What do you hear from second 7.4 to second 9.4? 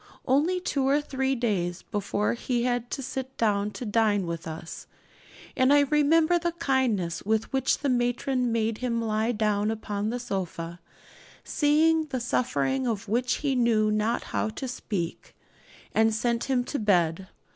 which the matron made him lie